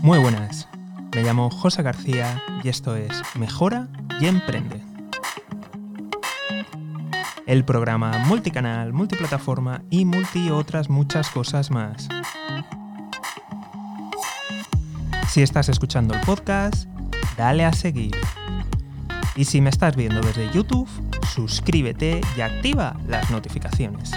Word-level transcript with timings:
Muy 0.00 0.18
buenas, 0.18 0.68
me 1.14 1.22
llamo 1.22 1.50
José 1.50 1.82
García 1.82 2.42
y 2.62 2.68
esto 2.68 2.96
es 2.96 3.22
Mejora 3.36 3.88
y 4.20 4.26
Emprende. 4.26 4.82
El 7.46 7.64
programa 7.64 8.18
multicanal, 8.26 8.92
multiplataforma 8.92 9.82
y 9.90 10.04
multi 10.04 10.50
otras 10.50 10.88
muchas 10.88 11.28
cosas 11.30 11.70
más. 11.70 12.08
Si 15.28 15.42
estás 15.42 15.68
escuchando 15.68 16.14
el 16.14 16.20
podcast, 16.20 16.88
dale 17.36 17.64
a 17.64 17.72
seguir. 17.72 18.16
Y 19.36 19.44
si 19.46 19.60
me 19.60 19.70
estás 19.70 19.96
viendo 19.96 20.20
desde 20.20 20.50
YouTube, 20.52 20.88
suscríbete 21.34 22.20
y 22.36 22.40
activa 22.40 22.96
las 23.08 23.30
notificaciones. 23.30 24.12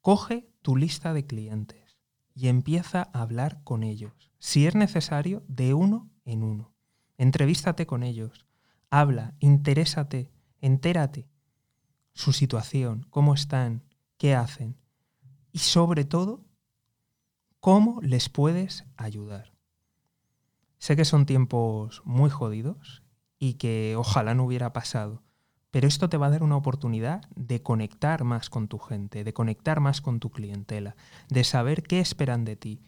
Coge 0.00 0.50
tu 0.62 0.76
lista 0.76 1.12
de 1.12 1.26
clientes 1.26 1.98
y 2.34 2.48
empieza 2.48 3.10
a 3.12 3.20
hablar 3.20 3.62
con 3.64 3.82
ellos. 3.82 4.32
Si 4.38 4.66
es 4.66 4.74
necesario, 4.74 5.44
de 5.46 5.74
uno 5.74 6.10
en 6.24 6.42
uno. 6.42 6.72
Entrevístate 7.18 7.86
con 7.86 8.02
ellos. 8.02 8.46
Habla, 8.88 9.34
interésate, 9.40 10.32
entérate. 10.62 11.28
Su 12.14 12.32
situación, 12.32 13.06
cómo 13.10 13.34
están, 13.34 13.84
qué 14.16 14.34
hacen. 14.34 14.78
Y 15.52 15.58
sobre 15.58 16.04
todo, 16.06 16.46
cómo 17.60 18.00
les 18.00 18.30
puedes 18.30 18.86
ayudar. 18.96 19.52
Sé 20.78 20.96
que 20.96 21.04
son 21.04 21.26
tiempos 21.26 22.00
muy 22.06 22.30
jodidos 22.30 23.02
y 23.38 23.54
que 23.54 23.96
ojalá 23.98 24.34
no 24.34 24.44
hubiera 24.44 24.72
pasado, 24.72 25.22
pero 25.70 25.86
esto 25.86 26.08
te 26.08 26.16
va 26.16 26.26
a 26.26 26.30
dar 26.30 26.42
una 26.42 26.56
oportunidad 26.56 27.22
de 27.36 27.62
conectar 27.62 28.24
más 28.24 28.50
con 28.50 28.68
tu 28.68 28.78
gente, 28.78 29.24
de 29.24 29.32
conectar 29.32 29.80
más 29.80 30.00
con 30.00 30.18
tu 30.18 30.30
clientela, 30.30 30.96
de 31.28 31.44
saber 31.44 31.82
qué 31.82 32.00
esperan 32.00 32.44
de 32.44 32.56
ti, 32.56 32.80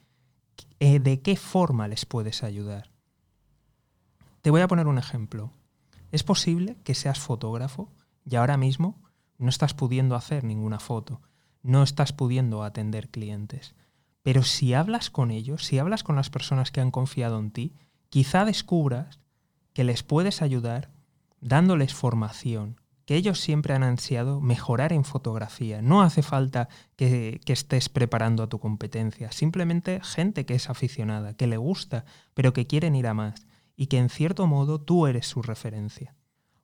eh, 0.80 0.98
de 0.98 1.20
qué 1.20 1.36
forma 1.36 1.86
les 1.88 2.06
puedes 2.06 2.42
ayudar. 2.42 2.90
Te 4.42 4.50
voy 4.50 4.60
a 4.60 4.68
poner 4.68 4.88
un 4.88 4.98
ejemplo. 4.98 5.52
Es 6.10 6.24
posible 6.24 6.76
que 6.82 6.94
seas 6.94 7.20
fotógrafo 7.20 7.92
y 8.24 8.36
ahora 8.36 8.56
mismo 8.56 9.00
no 9.38 9.48
estás 9.48 9.74
pudiendo 9.74 10.16
hacer 10.16 10.44
ninguna 10.44 10.80
foto, 10.80 11.20
no 11.62 11.82
estás 11.82 12.12
pudiendo 12.12 12.64
atender 12.64 13.08
clientes. 13.08 13.74
Pero 14.22 14.42
si 14.42 14.74
hablas 14.74 15.10
con 15.10 15.30
ellos, 15.30 15.64
si 15.64 15.78
hablas 15.78 16.02
con 16.02 16.16
las 16.16 16.30
personas 16.30 16.70
que 16.70 16.80
han 16.80 16.90
confiado 16.90 17.38
en 17.38 17.50
ti, 17.50 17.74
quizá 18.08 18.44
descubras 18.44 19.20
que 19.72 19.84
les 19.84 20.02
puedes 20.02 20.42
ayudar 20.42 20.90
dándoles 21.42 21.92
formación, 21.92 22.80
que 23.04 23.16
ellos 23.16 23.40
siempre 23.40 23.74
han 23.74 23.82
ansiado 23.82 24.40
mejorar 24.40 24.92
en 24.92 25.04
fotografía. 25.04 25.82
No 25.82 26.02
hace 26.02 26.22
falta 26.22 26.68
que, 26.96 27.40
estés 27.46 27.88
preparando 27.88 28.42
a 28.42 28.48
tu 28.48 28.58
competencia, 28.58 29.32
simplemente 29.32 30.00
gente 30.02 30.46
que 30.46 30.54
es 30.54 30.70
aficionada, 30.70 31.34
que 31.34 31.48
le 31.48 31.56
gusta, 31.56 32.04
pero 32.32 32.52
que 32.52 32.66
quieren 32.66 32.94
ir 32.94 33.06
a 33.06 33.14
más 33.14 33.46
y 33.76 33.86
que 33.86 33.98
en 33.98 34.08
cierto 34.08 34.46
modo 34.46 34.80
tú 34.80 35.06
eres 35.06 35.26
su 35.26 35.42
referencia. 35.42 36.14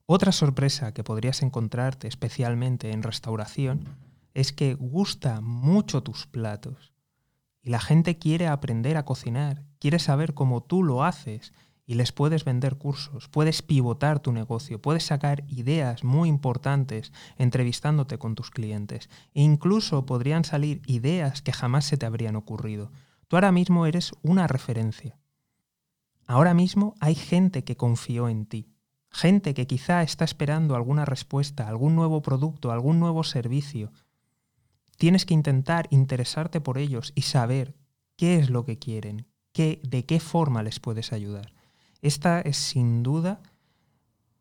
Otra 0.06 0.32
sorpresa 0.32 0.94
que 0.94 1.04
podrías 1.04 1.42
encontrarte 1.42 2.08
especialmente 2.08 2.92
en 2.92 3.02
restauración 3.02 3.96
es 4.32 4.52
que 4.52 4.74
gusta 4.74 5.40
mucho 5.40 6.02
tus 6.02 6.26
platos 6.26 6.94
y 7.62 7.70
la 7.70 7.80
gente 7.80 8.18
quiere 8.18 8.46
aprender 8.46 8.96
a 8.96 9.04
cocinar, 9.04 9.64
quiere 9.80 9.98
saber 9.98 10.32
cómo 10.32 10.62
tú 10.62 10.82
lo 10.82 11.04
haces 11.04 11.52
y 11.88 11.94
les 11.94 12.12
puedes 12.12 12.44
vender 12.44 12.76
cursos, 12.76 13.28
puedes 13.28 13.62
pivotar 13.62 14.20
tu 14.20 14.30
negocio, 14.30 14.78
puedes 14.78 15.06
sacar 15.06 15.44
ideas 15.48 16.04
muy 16.04 16.28
importantes 16.28 17.14
entrevistándote 17.38 18.18
con 18.18 18.34
tus 18.34 18.50
clientes 18.50 19.08
e 19.32 19.40
incluso 19.40 20.04
podrían 20.04 20.44
salir 20.44 20.82
ideas 20.84 21.40
que 21.40 21.50
jamás 21.50 21.86
se 21.86 21.96
te 21.96 22.04
habrían 22.04 22.36
ocurrido. 22.36 22.92
Tú 23.26 23.36
ahora 23.36 23.52
mismo 23.52 23.86
eres 23.86 24.12
una 24.20 24.46
referencia. 24.46 25.18
Ahora 26.26 26.52
mismo 26.52 26.94
hay 27.00 27.14
gente 27.14 27.64
que 27.64 27.78
confió 27.78 28.28
en 28.28 28.44
ti, 28.44 28.68
gente 29.10 29.54
que 29.54 29.66
quizá 29.66 30.02
está 30.02 30.26
esperando 30.26 30.76
alguna 30.76 31.06
respuesta, 31.06 31.68
algún 31.68 31.96
nuevo 31.96 32.20
producto, 32.20 32.70
algún 32.70 33.00
nuevo 33.00 33.24
servicio. 33.24 33.92
Tienes 34.98 35.24
que 35.24 35.32
intentar 35.32 35.86
interesarte 35.88 36.60
por 36.60 36.76
ellos 36.76 37.14
y 37.14 37.22
saber 37.22 37.74
qué 38.16 38.36
es 38.36 38.50
lo 38.50 38.66
que 38.66 38.78
quieren, 38.78 39.26
qué, 39.52 39.80
de 39.84 40.04
qué 40.04 40.20
forma 40.20 40.62
les 40.62 40.80
puedes 40.80 41.14
ayudar. 41.14 41.56
Esta 42.00 42.40
es 42.40 42.56
sin 42.56 43.02
duda 43.02 43.40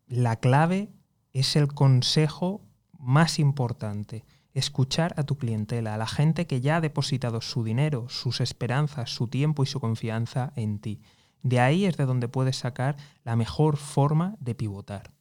la 0.06 0.36
clave, 0.36 0.88
es 1.32 1.56
el 1.56 1.68
consejo 1.68 2.62
más 2.98 3.38
importante. 3.38 4.24
Escuchar 4.54 5.14
a 5.16 5.24
tu 5.24 5.36
clientela, 5.36 5.94
a 5.94 5.98
la 5.98 6.06
gente 6.06 6.46
que 6.46 6.60
ya 6.60 6.76
ha 6.76 6.80
depositado 6.80 7.40
su 7.40 7.62
dinero, 7.62 8.08
sus 8.08 8.40
esperanzas, 8.40 9.10
su 9.10 9.28
tiempo 9.28 9.62
y 9.62 9.66
su 9.66 9.80
confianza 9.80 10.52
en 10.56 10.78
ti. 10.78 11.00
De 11.42 11.60
ahí 11.60 11.84
es 11.84 11.96
de 11.96 12.06
donde 12.06 12.28
puedes 12.28 12.56
sacar 12.56 12.96
la 13.22 13.36
mejor 13.36 13.76
forma 13.76 14.36
de 14.40 14.54
pivotar. 14.54 15.12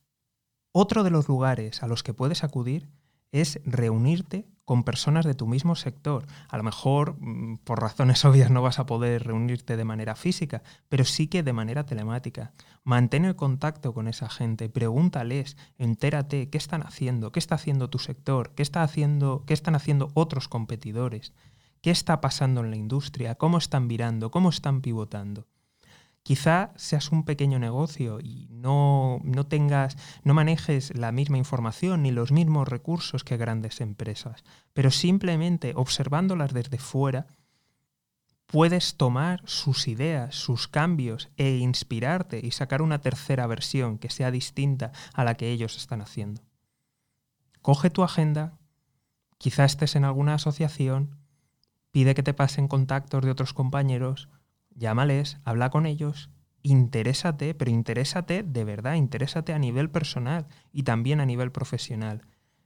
Otro 0.72 1.04
de 1.04 1.10
los 1.12 1.28
lugares 1.28 1.84
a 1.84 1.88
los 1.88 2.02
que 2.04 2.14
puedes 2.14 2.44
acudir 2.44 2.88
es 3.32 3.60
reunirte 3.66 4.48
con 4.68 4.84
personas 4.84 5.26
de 5.26 5.34
tu 5.34 5.48
mismo 5.48 5.78
sector. 5.78 6.26
A 6.50 6.58
lo 6.58 6.64
mejor, 6.64 7.16
mm, 7.22 7.60
por 7.64 7.80
razones 7.80 8.26
obvias, 8.26 8.52
no 8.52 8.62
vas 8.62 8.80
a 8.80 8.86
poder 8.86 9.24
reunirte 9.24 9.78
de 9.78 9.86
manera 9.86 10.14
física, 10.14 10.62
pero 10.90 11.06
sí 11.06 11.28
que 11.28 11.42
de 11.42 11.54
manera 11.54 11.86
telemática. 11.86 12.52
Mantén 12.84 13.24
el 13.24 13.38
contacto 13.38 13.94
con 13.94 14.10
esa 14.10 14.28
gente, 14.30 14.68
pregúntales, 14.68 15.56
entérate 15.78 16.50
qué 16.50 16.58
están 16.58 16.82
haciendo, 16.82 17.32
qué 17.32 17.40
está 17.40 17.56
haciendo 17.56 17.90
tu 17.90 17.98
sector, 17.98 18.54
qué, 18.56 18.64
está 18.64 18.84
haciendo, 18.84 19.46
qué 19.46 19.54
están 19.54 19.76
haciendo 19.76 20.12
otros 20.16 20.50
competidores, 20.50 21.32
qué 21.82 21.92
está 21.92 22.20
pasando 22.20 22.60
en 22.60 22.70
la 22.70 22.76
industria, 22.76 23.36
cómo 23.36 23.58
están 23.58 23.88
virando, 23.88 24.32
cómo 24.32 24.50
están 24.50 24.82
pivotando. 24.82 25.48
Quizá 26.28 26.74
seas 26.76 27.14
un 27.14 27.24
pequeño 27.24 27.58
negocio 27.58 28.20
y 28.20 28.50
no, 28.50 29.22
no, 29.24 29.46
tengas, 29.46 29.96
no 30.26 30.34
manejes 30.34 30.94
la 30.94 31.14
misma 31.14 31.38
información 31.38 32.04
ni 32.04 32.12
los 32.12 32.34
mismos 32.34 32.68
recursos 32.68 33.24
que 33.24 33.38
grandes 33.38 33.80
empresas, 33.80 34.44
pero 34.74 34.92
simplemente 34.92 35.72
observándolas 35.74 36.52
desde 36.52 36.80
fuera, 36.80 37.28
puedes 38.46 38.98
tomar 38.98 39.42
sus 39.46 39.88
ideas, 39.88 40.36
sus 40.36 40.68
cambios 40.68 41.30
e 41.38 41.60
inspirarte 41.60 42.42
y 42.44 42.52
sacar 42.52 42.82
una 42.82 43.00
tercera 43.00 43.48
versión 43.48 43.98
que 43.98 44.10
sea 44.10 44.30
distinta 44.30 44.92
a 45.14 45.24
la 45.24 45.36
que 45.36 45.50
ellos 45.50 45.78
están 45.78 46.02
haciendo. 46.02 46.42
Coge 47.62 47.90
tu 47.90 48.04
agenda, 48.04 48.58
quizá 49.38 49.64
estés 49.64 49.96
en 49.96 50.04
alguna 50.04 50.34
asociación, 50.34 51.16
pide 51.92 52.16
que 52.16 52.24
te 52.24 52.34
pasen 52.34 52.68
contactos 52.68 53.24
de 53.24 53.32
otros 53.32 53.54
compañeros, 53.54 54.28
llámales, 54.78 55.40
habla 55.44 55.70
con 55.70 55.86
ellos, 55.86 56.30
interésate, 56.62 57.54
pero 57.54 57.72
interésate 57.72 58.44
de 58.44 58.64
verdad, 58.64 58.96
interésate 58.96 59.54
a 59.54 59.60
nivel 59.60 59.90
personal 59.90 60.48
y 60.72 60.84
también 60.84 61.20
a 61.20 61.26
nivel 61.26 61.52
profesional. 61.52 62.22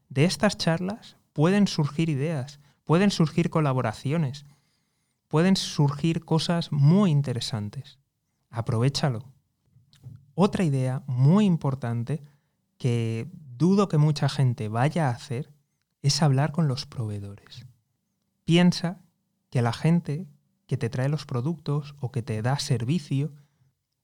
De 0.09 0.25
estas 0.25 0.57
charlas 0.57 1.17
pueden 1.33 1.67
surgir 1.67 2.09
ideas, 2.09 2.59
pueden 2.83 3.11
surgir 3.11 3.49
colaboraciones, 3.49 4.45
pueden 5.27 5.55
surgir 5.55 6.25
cosas 6.25 6.71
muy 6.71 7.11
interesantes. 7.11 7.99
Aprovechalo. 8.49 9.31
Otra 10.35 10.63
idea 10.63 11.03
muy 11.07 11.45
importante 11.45 12.23
que 12.77 13.29
dudo 13.33 13.87
que 13.87 13.97
mucha 13.97 14.27
gente 14.27 14.67
vaya 14.67 15.07
a 15.07 15.11
hacer 15.11 15.53
es 16.01 16.21
hablar 16.21 16.51
con 16.51 16.67
los 16.67 16.85
proveedores. 16.85 17.65
Piensa 18.43 18.99
que 19.49 19.61
la 19.61 19.71
gente 19.71 20.27
que 20.71 20.77
te 20.77 20.89
trae 20.89 21.09
los 21.09 21.25
productos 21.25 21.95
o 21.99 22.13
que 22.13 22.21
te 22.21 22.41
da 22.41 22.57
servicio 22.57 23.33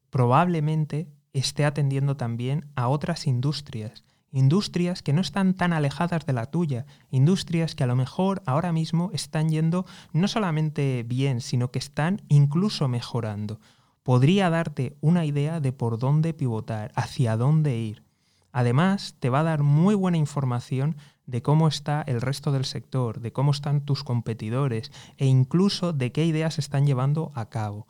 probablemente 0.09 1.07
esté 1.31 1.63
atendiendo 1.63 2.17
también 2.17 2.65
a 2.75 2.89
otras 2.89 3.25
industrias, 3.25 4.03
industrias 4.33 5.01
que 5.01 5.13
no 5.13 5.21
están 5.21 5.53
tan 5.53 5.71
alejadas 5.71 6.25
de 6.25 6.33
la 6.33 6.47
tuya, 6.47 6.85
industrias 7.09 7.73
que 7.73 7.85
a 7.85 7.87
lo 7.87 7.95
mejor 7.95 8.43
ahora 8.45 8.73
mismo 8.73 9.11
están 9.13 9.47
yendo 9.47 9.85
no 10.11 10.27
solamente 10.27 11.05
bien, 11.07 11.39
sino 11.39 11.71
que 11.71 11.79
están 11.79 12.21
incluso 12.27 12.89
mejorando. 12.89 13.61
Podría 14.03 14.49
darte 14.49 14.97
una 14.99 15.23
idea 15.23 15.61
de 15.61 15.71
por 15.71 15.97
dónde 15.97 16.33
pivotar, 16.33 16.91
hacia 16.95 17.37
dónde 17.37 17.77
ir. 17.77 18.03
Además, 18.51 19.15
te 19.21 19.29
va 19.29 19.39
a 19.39 19.43
dar 19.43 19.63
muy 19.63 19.95
buena 19.95 20.17
información 20.17 20.97
de 21.27 21.41
cómo 21.41 21.68
está 21.68 22.01
el 22.07 22.21
resto 22.21 22.51
del 22.51 22.65
sector, 22.65 23.19
de 23.19 23.31
cómo 23.31 23.51
están 23.51 23.81
tus 23.81 24.03
competidores 24.03 24.91
e 25.18 25.27
incluso 25.27 25.94
de 25.94 26.12
qué 26.12 26.25
ideas 26.25 26.57
están 26.57 26.88
llevando 26.88 27.31
a 27.35 27.50
cabo. 27.50 27.88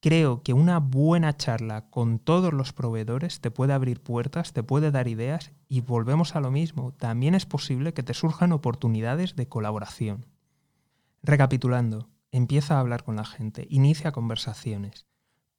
Creo 0.00 0.42
que 0.42 0.54
una 0.54 0.78
buena 0.78 1.36
charla 1.36 1.90
con 1.90 2.18
todos 2.18 2.52
los 2.52 2.72
proveedores 2.72 3.40
te 3.40 3.50
puede 3.50 3.72
abrir 3.72 4.00
puertas, 4.00 4.52
te 4.52 4.62
puede 4.62 4.90
dar 4.90 5.06
ideas 5.06 5.52
y 5.68 5.80
volvemos 5.80 6.34
a 6.34 6.40
lo 6.40 6.50
mismo, 6.50 6.92
también 6.92 7.34
es 7.34 7.46
posible 7.46 7.92
que 7.92 8.02
te 8.02 8.14
surjan 8.14 8.52
oportunidades 8.52 9.36
de 9.36 9.48
colaboración. 9.48 10.26
Recapitulando, 11.22 12.08
empieza 12.30 12.76
a 12.76 12.80
hablar 12.80 13.04
con 13.04 13.16
la 13.16 13.24
gente, 13.24 13.66
inicia 13.70 14.12
conversaciones. 14.12 15.06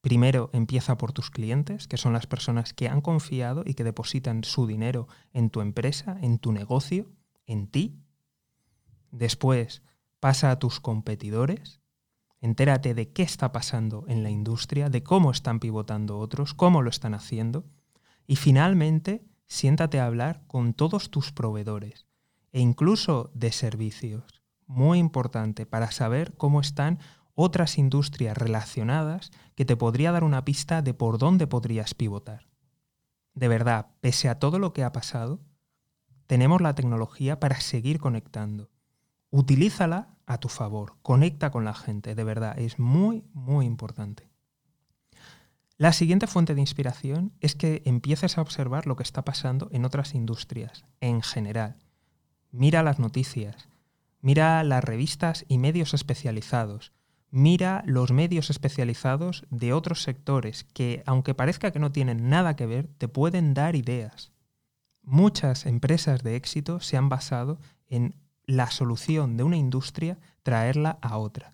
Primero 0.01 0.49
empieza 0.53 0.97
por 0.97 1.11
tus 1.11 1.29
clientes, 1.29 1.89
que 1.89 1.97
son 1.97 2.13
las 2.13 2.25
personas 2.25 2.73
que 2.73 2.87
han 2.87 3.01
confiado 3.01 3.63
y 3.65 3.73
que 3.73 3.83
depositan 3.83 4.45
su 4.45 4.65
dinero 4.65 5.09
en 5.33 5.49
tu 5.49 5.59
empresa, 5.59 6.17
en 6.21 6.39
tu 6.39 6.53
negocio 6.53 7.07
en 7.49 7.67
ti. 7.67 7.99
Después 9.11 9.81
pasa 10.19 10.51
a 10.51 10.59
tus 10.59 10.79
competidores, 10.79 11.81
entérate 12.39 12.93
de 12.93 13.11
qué 13.11 13.23
está 13.23 13.51
pasando 13.51 14.05
en 14.07 14.23
la 14.23 14.29
industria, 14.29 14.89
de 14.89 15.03
cómo 15.03 15.31
están 15.31 15.59
pivotando 15.59 16.19
otros, 16.19 16.53
cómo 16.53 16.81
lo 16.81 16.89
están 16.89 17.13
haciendo. 17.13 17.65
Y 18.27 18.35
finalmente, 18.35 19.25
siéntate 19.47 19.99
a 19.99 20.05
hablar 20.05 20.43
con 20.47 20.73
todos 20.73 21.09
tus 21.09 21.31
proveedores 21.31 22.07
e 22.51 22.61
incluso 22.61 23.31
de 23.33 23.51
servicios. 23.51 24.43
Muy 24.67 24.99
importante 24.99 25.65
para 25.65 25.91
saber 25.91 26.35
cómo 26.37 26.61
están 26.61 26.99
otras 27.33 27.77
industrias 27.79 28.37
relacionadas 28.37 29.31
que 29.55 29.65
te 29.65 29.75
podría 29.75 30.11
dar 30.11 30.23
una 30.23 30.45
pista 30.45 30.83
de 30.83 30.93
por 30.93 31.17
dónde 31.17 31.47
podrías 31.47 31.95
pivotar. 31.95 32.47
De 33.33 33.47
verdad, 33.47 33.87
pese 34.01 34.29
a 34.29 34.37
todo 34.37 34.59
lo 34.59 34.73
que 34.73 34.83
ha 34.83 34.91
pasado, 34.91 35.39
tenemos 36.29 36.61
la 36.61 36.75
tecnología 36.75 37.39
para 37.39 37.59
seguir 37.59 37.97
conectando. 37.97 38.69
Utilízala 39.31 40.09
a 40.27 40.37
tu 40.37 40.47
favor, 40.47 40.93
conecta 41.01 41.49
con 41.49 41.65
la 41.65 41.73
gente, 41.73 42.13
de 42.13 42.23
verdad, 42.23 42.59
es 42.59 42.77
muy, 42.77 43.23
muy 43.33 43.65
importante. 43.65 44.29
La 45.77 45.91
siguiente 45.91 46.27
fuente 46.27 46.53
de 46.53 46.61
inspiración 46.61 47.33
es 47.39 47.55
que 47.55 47.81
empieces 47.83 48.37
a 48.37 48.43
observar 48.43 48.85
lo 48.85 48.95
que 48.95 49.01
está 49.01 49.25
pasando 49.25 49.69
en 49.71 49.85
otras 49.85 50.13
industrias, 50.13 50.85
en 51.01 51.23
general. 51.23 51.77
Mira 52.51 52.83
las 52.83 52.99
noticias, 52.99 53.67
mira 54.21 54.63
las 54.63 54.83
revistas 54.83 55.45
y 55.47 55.57
medios 55.57 55.95
especializados, 55.95 56.93
mira 57.31 57.81
los 57.87 58.11
medios 58.11 58.51
especializados 58.51 59.47
de 59.49 59.73
otros 59.73 60.03
sectores 60.03 60.63
que, 60.75 61.01
aunque 61.07 61.33
parezca 61.33 61.71
que 61.71 61.79
no 61.79 61.91
tienen 61.91 62.29
nada 62.29 62.55
que 62.55 62.67
ver, 62.67 62.87
te 62.99 63.07
pueden 63.07 63.55
dar 63.55 63.75
ideas. 63.75 64.31
Muchas 65.01 65.65
empresas 65.65 66.23
de 66.23 66.35
éxito 66.35 66.79
se 66.79 66.97
han 66.97 67.09
basado 67.09 67.59
en 67.87 68.15
la 68.45 68.71
solución 68.71 69.37
de 69.37 69.43
una 69.43 69.57
industria 69.57 70.17
traerla 70.43 70.97
a 71.01 71.17
otra. 71.17 71.53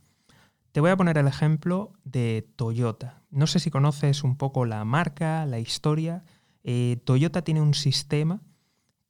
Te 0.71 0.81
voy 0.81 0.91
a 0.91 0.97
poner 0.97 1.17
el 1.17 1.27
ejemplo 1.27 1.93
de 2.03 2.49
Toyota. 2.55 3.23
No 3.29 3.47
sé 3.47 3.59
si 3.59 3.71
conoces 3.71 4.23
un 4.23 4.35
poco 4.35 4.65
la 4.65 4.83
marca, 4.83 5.45
la 5.45 5.59
historia. 5.59 6.23
Eh, 6.63 7.01
Toyota 7.05 7.43
tiene 7.43 7.61
un 7.61 7.73
sistema 7.73 8.41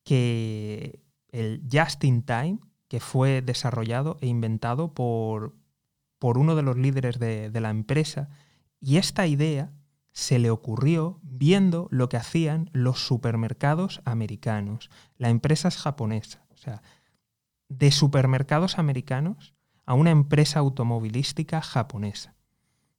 que 0.04 1.00
el 1.30 1.64
Just 1.72 2.04
in 2.04 2.22
Time, 2.22 2.60
que 2.88 3.00
fue 3.00 3.42
desarrollado 3.42 4.18
e 4.22 4.28
inventado 4.28 4.94
por, 4.94 5.56
por 6.20 6.38
uno 6.38 6.56
de 6.56 6.62
los 6.62 6.78
líderes 6.78 7.18
de, 7.18 7.50
de 7.50 7.62
la 7.62 7.72
empresa. 7.72 8.30
Y 8.80 8.98
esta 8.98 9.26
idea 9.26 9.72
se 10.16 10.40
le 10.40 10.50
ocurrió 10.50 11.20
viendo 11.24 11.90
lo 11.92 12.08
que 12.08 12.16
hacían 12.16 12.70
los 12.72 13.06
supermercados 13.06 14.02
americanos. 14.06 14.90
La 15.18 15.30
empresa 15.30 15.68
es 15.68 15.76
japonesa. 15.76 16.46
O 16.54 16.58
sea, 16.58 16.82
de 17.68 17.92
supermercados 17.92 18.80
americanos 18.80 19.54
a 19.86 19.94
una 19.94 20.12
empresa 20.12 20.60
automovilística 20.60 21.62
japonesa. 21.62 22.34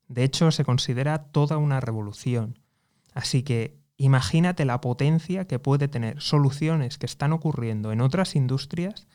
De 0.08 0.24
hecho, 0.24 0.50
se 0.50 0.66
considera 0.66 1.30
toda 1.30 1.56
una 1.56 1.80
revolución. 1.80 2.58
Así 3.14 3.42
que 3.42 3.80
imagínate 3.96 4.66
la 4.66 4.82
potencia 4.82 5.46
que 5.46 5.58
puede 5.58 5.88
tener 5.88 6.20
soluciones 6.20 6.98
que 6.98 7.06
están 7.06 7.32
ocurriendo 7.32 7.92
en 7.92 8.02
otras 8.02 8.36
industrias 8.36 9.08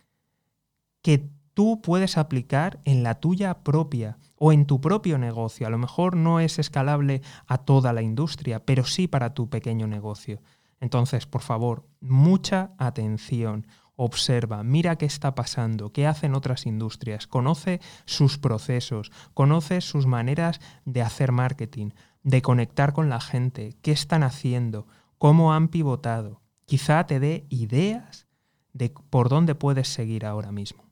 que 1.04 1.30
tú 1.62 1.80
puedes 1.80 2.18
aplicar 2.18 2.80
en 2.86 3.04
la 3.04 3.20
tuya 3.20 3.60
propia 3.60 4.18
o 4.36 4.52
en 4.52 4.66
tu 4.66 4.82
propio 4.82 5.20
negocio. 5.20 5.68
A 5.68 5.70
lo 5.70 5.78
mejor 5.78 6.16
no 6.16 6.40
es 6.40 6.58
escalable 6.58 7.22
a 7.46 7.60
toda 7.60 7.94
la 7.94 8.02
industria, 8.02 8.66
pero 8.66 8.84
sí 8.84 9.08
para 9.08 9.36
tu 9.36 9.48
pequeño 9.48 9.86
negocio. 9.86 10.42
Entonces, 10.80 11.28
por 11.28 11.42
favor, 11.42 11.86
mucha 12.00 12.72
atención. 12.80 13.68
Observa, 13.96 14.64
mira 14.64 14.96
qué 14.96 15.06
está 15.06 15.36
pasando, 15.36 15.94
qué 15.94 16.08
hacen 16.08 16.34
otras 16.34 16.66
industrias, 16.66 17.28
conoce 17.28 17.80
sus 18.06 18.40
procesos, 18.40 19.12
conoce 19.36 19.82
sus 19.82 20.08
maneras 20.08 20.60
de 20.86 21.04
hacer 21.04 21.32
marketing, 21.32 21.92
de 22.24 22.42
conectar 22.42 22.92
con 22.92 23.08
la 23.08 23.22
gente, 23.22 23.78
qué 23.84 23.92
están 23.92 24.24
haciendo, 24.24 24.88
cómo 25.20 25.54
han 25.54 25.68
pivotado. 25.68 26.42
Quizá 26.66 27.06
te 27.06 27.20
dé 27.20 27.46
ideas 27.50 28.26
de 28.74 28.90
por 29.12 29.30
dónde 29.30 29.54
puedes 29.54 29.90
seguir 29.90 30.26
ahora 30.26 30.52
mismo. 30.52 30.91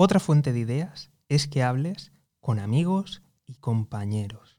Otra 0.00 0.20
fuente 0.20 0.52
de 0.52 0.60
ideas 0.60 1.10
es 1.28 1.48
que 1.48 1.64
hables 1.64 2.12
con 2.38 2.60
amigos 2.60 3.20
y 3.46 3.56
compañeros. 3.56 4.56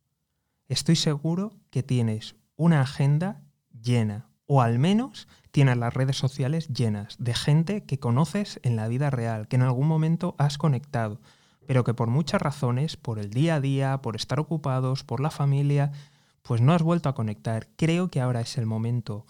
Estoy 0.68 0.98
seguro 0.98 1.54
que 1.70 1.82
tienes 1.82 2.36
una 2.58 2.82
agenda 2.82 3.42
llena, 3.72 4.28
o 4.48 4.62
al 4.62 4.80
menos 4.80 5.30
tienes 5.52 5.78
las 5.78 5.94
redes 5.94 6.18
sociales 6.18 6.68
llenas 6.68 7.16
de 7.20 7.34
gente 7.34 7.86
que 7.86 8.00
conoces 8.00 8.60
en 8.64 8.76
la 8.76 8.90
vida 8.90 9.12
real, 9.12 9.48
que 9.48 9.56
en 9.56 9.62
algún 9.62 9.88
momento 9.88 10.36
has 10.40 10.58
conectado, 10.58 11.22
pero 11.66 11.86
que 11.86 11.94
por 11.94 12.10
muchas 12.10 12.42
razones, 12.42 12.98
por 12.98 13.18
el 13.18 13.30
día 13.30 13.56
a 13.56 13.62
día, 13.62 14.02
por 14.02 14.18
estar 14.18 14.42
ocupados, 14.42 15.06
por 15.06 15.22
la 15.22 15.32
familia, 15.32 15.94
pues 16.42 16.60
no 16.60 16.74
has 16.74 16.84
vuelto 16.84 17.08
a 17.08 17.16
conectar. 17.16 17.70
Creo 17.78 18.10
que 18.10 18.20
ahora 18.20 18.42
es 18.42 18.58
el 18.58 18.66
momento 18.66 19.26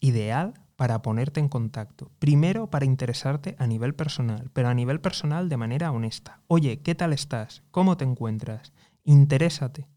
ideal 0.00 0.54
para 0.76 1.02
ponerte 1.02 1.40
en 1.40 1.48
contacto. 1.48 2.10
Primero 2.18 2.70
para 2.70 2.84
interesarte 2.84 3.56
a 3.58 3.66
nivel 3.66 3.94
personal, 3.94 4.50
pero 4.52 4.68
a 4.68 4.74
nivel 4.74 5.00
personal 5.00 5.48
de 5.48 5.56
manera 5.56 5.92
honesta. 5.92 6.40
Oye, 6.46 6.80
¿qué 6.80 6.94
tal 6.94 7.12
estás? 7.12 7.62
¿Cómo 7.70 7.96
te 7.96 8.04
encuentras? 8.04 8.72
Interésate. 9.04 9.88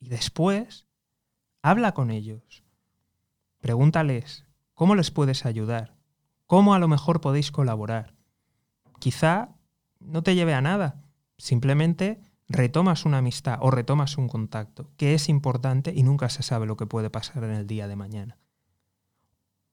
Y 0.00 0.08
después, 0.08 0.86
habla 1.62 1.92
con 1.92 2.10
ellos. 2.10 2.62
Pregúntales 3.60 4.44
cómo 4.74 4.94
les 4.94 5.10
puedes 5.10 5.44
ayudar, 5.44 5.96
cómo 6.46 6.74
a 6.74 6.78
lo 6.78 6.86
mejor 6.86 7.20
podéis 7.20 7.50
colaborar. 7.50 8.14
Quizá 9.00 9.56
no 9.98 10.22
te 10.22 10.36
lleve 10.36 10.54
a 10.54 10.60
nada, 10.60 11.02
simplemente 11.36 12.20
retomas 12.48 13.04
una 13.04 13.18
amistad 13.18 13.58
o 13.60 13.72
retomas 13.72 14.16
un 14.16 14.28
contacto, 14.28 14.92
que 14.96 15.14
es 15.14 15.28
importante 15.28 15.92
y 15.94 16.04
nunca 16.04 16.28
se 16.28 16.44
sabe 16.44 16.66
lo 16.66 16.76
que 16.76 16.86
puede 16.86 17.10
pasar 17.10 17.42
en 17.42 17.50
el 17.50 17.66
día 17.66 17.88
de 17.88 17.96
mañana. 17.96 18.38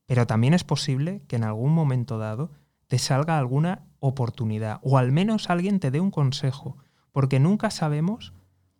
Pero 0.06 0.28
también 0.28 0.54
es 0.54 0.64
posible 0.64 1.24
que 1.28 1.36
en 1.36 1.44
algún 1.44 1.74
momento 1.74 2.18
dado 2.18 2.52
te 2.88 3.00
salga 3.00 3.38
alguna 3.38 3.86
oportunidad 4.00 4.80
o 4.84 4.98
al 4.98 5.12
menos 5.12 5.50
alguien 5.50 5.80
te 5.80 5.92
dé 5.92 6.00
un 6.00 6.12
consejo, 6.12 6.78
porque 7.12 7.40
nunca 7.40 7.72
sabemos 7.72 8.34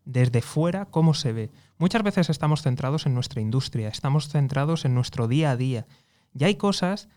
desde 0.06 0.42
fuera 0.42 0.86
cómo 0.86 1.14
se 1.14 1.34
ve. 1.34 1.52
Muchas 1.78 2.04
veces 2.04 2.30
estamos 2.30 2.62
centrados 2.62 3.06
en 3.06 3.14
nuestra 3.14 3.42
industria, 3.42 3.90
estamos 3.90 4.30
centrados 4.30 4.86
en 4.86 4.94
nuestro 4.94 5.28
día 5.28 5.52
a 5.52 5.58
día 5.58 5.88
y 6.34 6.44
hay 6.44 6.56
cosas 6.56 7.10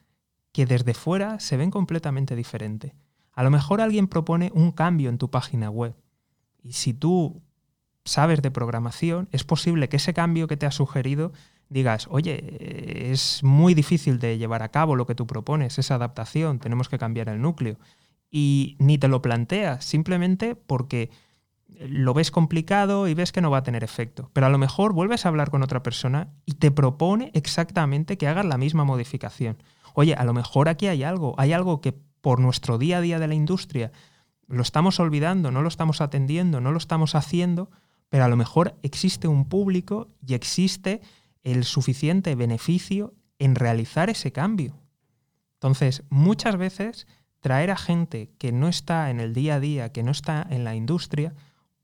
que 0.52 0.64
desde 0.64 0.94
fuera 0.94 1.38
se 1.38 1.56
ven 1.56 1.70
completamente 1.70 2.34
diferente. 2.34 2.94
A 3.32 3.42
lo 3.42 3.50
mejor 3.50 3.80
alguien 3.80 4.08
propone 4.08 4.50
un 4.54 4.72
cambio 4.72 5.10
en 5.10 5.18
tu 5.18 5.30
página 5.30 5.70
web 5.70 5.94
y 6.62 6.72
si 6.72 6.94
tú 6.94 7.42
sabes 8.04 8.40
de 8.40 8.50
programación, 8.50 9.28
es 9.32 9.44
posible 9.44 9.88
que 9.88 9.96
ese 9.96 10.14
cambio 10.14 10.48
que 10.48 10.56
te 10.56 10.66
ha 10.66 10.70
sugerido 10.70 11.32
digas, 11.68 12.08
oye, 12.10 13.10
es 13.12 13.42
muy 13.42 13.74
difícil 13.74 14.18
de 14.18 14.38
llevar 14.38 14.62
a 14.62 14.70
cabo 14.70 14.96
lo 14.96 15.06
que 15.06 15.14
tú 15.14 15.26
propones, 15.26 15.78
esa 15.78 15.96
adaptación, 15.96 16.58
tenemos 16.58 16.88
que 16.88 16.98
cambiar 16.98 17.28
el 17.28 17.40
núcleo. 17.40 17.76
Y 18.30 18.76
ni 18.78 18.98
te 18.98 19.08
lo 19.08 19.22
planteas, 19.22 19.84
simplemente 19.84 20.54
porque 20.54 21.10
lo 21.78 22.14
ves 22.14 22.30
complicado 22.30 23.08
y 23.08 23.14
ves 23.14 23.32
que 23.32 23.40
no 23.40 23.50
va 23.50 23.58
a 23.58 23.62
tener 23.62 23.84
efecto. 23.84 24.30
Pero 24.32 24.46
a 24.46 24.50
lo 24.50 24.58
mejor 24.58 24.92
vuelves 24.92 25.24
a 25.24 25.28
hablar 25.28 25.50
con 25.50 25.62
otra 25.62 25.82
persona 25.82 26.28
y 26.44 26.54
te 26.54 26.70
propone 26.70 27.30
exactamente 27.34 28.18
que 28.18 28.26
hagas 28.26 28.46
la 28.46 28.58
misma 28.58 28.84
modificación. 28.84 29.62
Oye, 29.94 30.14
a 30.14 30.24
lo 30.24 30.34
mejor 30.34 30.68
aquí 30.68 30.86
hay 30.86 31.02
algo, 31.02 31.34
hay 31.38 31.52
algo 31.52 31.80
que 31.80 31.94
por 32.20 32.40
nuestro 32.40 32.78
día 32.78 32.98
a 32.98 33.00
día 33.00 33.18
de 33.18 33.28
la 33.28 33.34
industria 33.34 33.92
lo 34.46 34.62
estamos 34.62 34.98
olvidando, 34.98 35.50
no 35.50 35.62
lo 35.62 35.68
estamos 35.68 36.00
atendiendo, 36.00 36.60
no 36.60 36.72
lo 36.72 36.78
estamos 36.78 37.14
haciendo, 37.14 37.70
pero 38.08 38.24
a 38.24 38.28
lo 38.28 38.36
mejor 38.36 38.74
existe 38.82 39.28
un 39.28 39.48
público 39.48 40.08
y 40.26 40.34
existe 40.34 41.02
el 41.44 41.64
suficiente 41.64 42.34
beneficio 42.34 43.14
en 43.38 43.54
realizar 43.54 44.10
ese 44.10 44.32
cambio. 44.32 44.78
Entonces, 45.54 46.04
muchas 46.10 46.56
veces 46.56 47.06
traer 47.40 47.70
a 47.70 47.76
gente 47.76 48.32
que 48.38 48.52
no 48.52 48.68
está 48.68 49.10
en 49.10 49.20
el 49.20 49.34
día 49.34 49.56
a 49.56 49.60
día, 49.60 49.92
que 49.92 50.02
no 50.02 50.10
está 50.10 50.46
en 50.50 50.64
la 50.64 50.74
industria, 50.74 51.34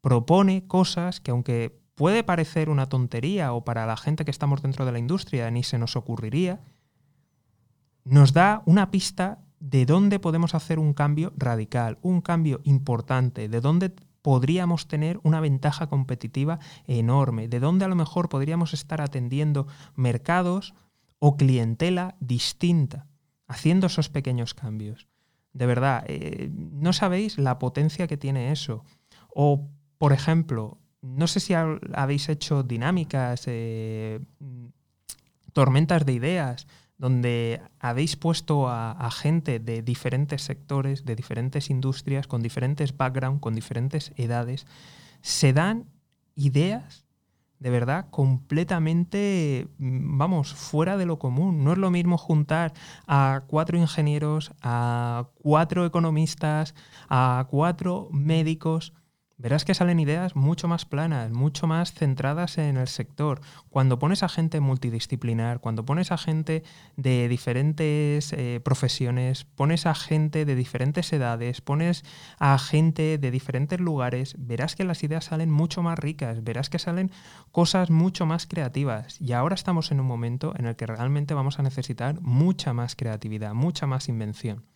propone 0.00 0.66
cosas 0.66 1.20
que 1.20 1.30
aunque 1.30 1.80
puede 1.94 2.24
parecer 2.24 2.68
una 2.68 2.88
tontería 2.88 3.52
o 3.52 3.64
para 3.64 3.86
la 3.86 3.96
gente 3.96 4.24
que 4.24 4.30
estamos 4.30 4.62
dentro 4.62 4.84
de 4.84 4.92
la 4.92 4.98
industria 4.98 5.50
ni 5.50 5.62
se 5.62 5.78
nos 5.78 5.96
ocurriría, 5.96 6.60
nos 8.04 8.32
da 8.32 8.62
una 8.66 8.90
pista 8.90 9.44
de 9.60 9.86
dónde 9.86 10.18
podemos 10.18 10.54
hacer 10.54 10.78
un 10.78 10.92
cambio 10.92 11.32
radical, 11.36 11.98
un 12.02 12.20
cambio 12.20 12.60
importante, 12.64 13.48
de 13.48 13.60
dónde 13.60 13.94
podríamos 14.24 14.88
tener 14.88 15.20
una 15.22 15.38
ventaja 15.40 15.86
competitiva 15.88 16.58
enorme, 16.86 17.46
de 17.46 17.60
dónde 17.60 17.84
a 17.84 17.88
lo 17.88 17.94
mejor 17.94 18.30
podríamos 18.30 18.72
estar 18.72 19.02
atendiendo 19.02 19.66
mercados 19.96 20.72
o 21.18 21.36
clientela 21.36 22.16
distinta, 22.20 23.06
haciendo 23.46 23.86
esos 23.86 24.08
pequeños 24.08 24.54
cambios. 24.54 25.08
De 25.52 25.66
verdad, 25.66 26.04
eh, 26.06 26.50
no 26.50 26.94
sabéis 26.94 27.36
la 27.36 27.58
potencia 27.58 28.06
que 28.06 28.16
tiene 28.16 28.50
eso. 28.50 28.86
O, 29.28 29.68
por 29.98 30.14
ejemplo, 30.14 30.78
no 31.02 31.26
sé 31.26 31.40
si 31.40 31.52
habéis 31.52 32.30
hecho 32.30 32.62
dinámicas, 32.62 33.42
eh, 33.46 34.20
tormentas 35.52 36.06
de 36.06 36.14
ideas, 36.14 36.66
donde 36.98 37.60
habéis 37.80 38.16
puesto 38.16 38.68
a, 38.68 39.10
gente 39.10 39.58
de 39.58 39.82
diferentes 39.82 40.42
sectores, 40.42 41.04
de 41.04 41.16
diferentes 41.16 41.70
industrias, 41.70 42.26
con 42.26 42.42
diferentes 42.42 42.96
backgrounds, 42.96 43.40
con 43.40 43.54
diferentes 43.54 44.12
edades, 44.16 44.66
se 45.20 45.52
dan 45.52 45.86
ideas 46.34 47.04
de 47.58 47.70
verdad 47.70 48.06
completamente, 48.10 49.68
mm, 49.78 50.18
vamos, 50.18 50.52
fuera 50.54 50.98
de 50.98 51.06
lo 51.06 51.18
común. 51.18 51.64
No 51.64 51.72
es 51.72 51.78
lo 51.78 51.90
mismo 51.90 52.18
juntar 52.18 52.74
a 53.06 53.44
cuatro 53.46 53.78
ingenieros, 53.78 54.52
a 54.60 55.28
cuatro 55.34 55.86
economistas, 55.86 56.74
a 57.08 57.46
cuatro 57.48 58.08
médicos 58.12 58.92
verás 59.36 59.64
que 59.64 59.74
salen 59.74 60.00
ideas 60.00 60.36
mucho 60.36 60.68
más 60.68 60.84
planas, 60.84 61.30
mucho 61.30 61.66
más 61.66 61.92
centradas 61.92 62.58
en 62.58 62.76
el 62.76 62.88
sector. 62.88 63.40
Cuando 63.68 63.98
pones 63.98 64.22
a 64.22 64.28
gente 64.28 64.60
multidisciplinar, 64.60 65.60
cuando 65.60 65.84
pones 65.84 66.12
a 66.12 66.18
gente 66.18 66.62
de 66.96 67.28
diferentes 67.28 68.32
eh, 68.32 68.60
profesiones, 68.64 69.44
pones 69.44 69.86
a 69.86 69.94
gente 69.94 70.44
de 70.44 70.54
diferentes 70.54 71.12
edades, 71.12 71.60
pones 71.60 72.04
a 72.38 72.58
gente 72.58 73.18
de 73.18 73.30
diferentes 73.30 73.80
lugares, 73.80 74.36
verás 74.38 74.76
que 74.76 74.84
las 74.84 75.02
ideas 75.02 75.26
salen 75.26 75.50
mucho 75.50 75.82
más 75.82 75.98
ricas, 75.98 76.44
verás 76.44 76.70
que 76.70 76.78
salen 76.78 77.10
cosas 77.50 77.90
mucho 77.90 78.26
más 78.26 78.46
creativas. 78.46 79.20
Y 79.20 79.32
ahora 79.32 79.54
estamos 79.54 79.90
en 79.90 80.00
un 80.00 80.06
momento 80.06 80.54
en 80.56 80.66
el 80.66 80.76
que 80.76 80.86
realmente 80.86 81.34
vamos 81.34 81.58
a 81.58 81.62
necesitar 81.62 82.20
mucha 82.20 82.72
más 82.72 82.96
creatividad, 82.96 83.54
mucha 83.54 83.86
más 83.86 84.08
invención. 84.08 84.73